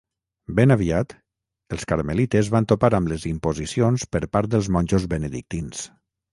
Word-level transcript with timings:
Ben 0.59 0.75
aviat, 0.75 1.13
els 1.77 1.85
carmelites 1.91 2.49
van 2.57 2.67
topar 2.73 2.91
amb 3.01 3.13
les 3.13 3.29
imposicions 3.35 4.09
per 4.17 4.25
part 4.37 4.53
dels 4.59 4.73
monjos 4.79 5.09
benedictins. 5.17 5.89